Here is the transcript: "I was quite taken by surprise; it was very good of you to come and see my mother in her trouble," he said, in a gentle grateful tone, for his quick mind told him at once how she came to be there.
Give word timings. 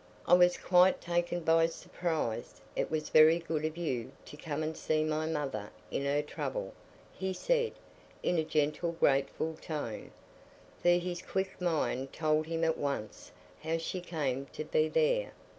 "I 0.25 0.33
was 0.33 0.57
quite 0.57 0.99
taken 0.99 1.41
by 1.41 1.67
surprise; 1.67 2.59
it 2.75 2.89
was 2.89 3.09
very 3.09 3.37
good 3.37 3.63
of 3.63 3.77
you 3.77 4.13
to 4.25 4.35
come 4.35 4.63
and 4.63 4.75
see 4.75 5.03
my 5.03 5.27
mother 5.27 5.69
in 5.91 6.05
her 6.05 6.23
trouble," 6.23 6.73
he 7.13 7.33
said, 7.33 7.73
in 8.23 8.39
a 8.39 8.43
gentle 8.43 8.93
grateful 8.93 9.55
tone, 9.61 10.09
for 10.81 10.89
his 10.89 11.21
quick 11.21 11.61
mind 11.61 12.11
told 12.11 12.47
him 12.47 12.63
at 12.63 12.79
once 12.79 13.31
how 13.61 13.77
she 13.77 14.01
came 14.01 14.47
to 14.53 14.65
be 14.65 14.89
there. 14.89 15.33